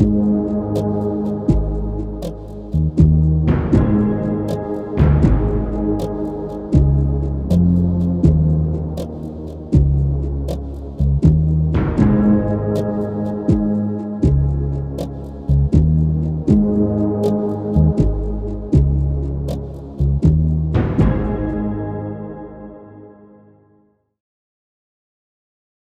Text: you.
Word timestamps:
you. 0.00 0.29